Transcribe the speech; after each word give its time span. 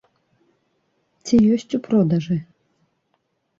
Ці 1.27 1.35
ёсць 1.59 1.75
у 1.81 1.81
продажы? 1.89 2.37